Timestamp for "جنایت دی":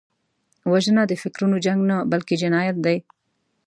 2.41-2.97